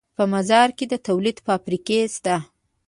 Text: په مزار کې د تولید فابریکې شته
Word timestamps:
په 0.17 0.23
مزار 0.33 0.69
کې 0.77 0.85
د 0.91 0.93
تولید 1.07 1.37
فابریکې 1.45 1.99
شته 2.15 2.35